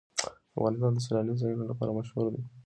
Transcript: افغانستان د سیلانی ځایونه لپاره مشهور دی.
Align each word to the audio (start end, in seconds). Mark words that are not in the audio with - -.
افغانستان 0.57 0.91
د 0.95 0.99
سیلانی 1.05 1.33
ځایونه 1.41 1.65
لپاره 1.71 1.95
مشهور 1.97 2.25
دی. 2.33 2.41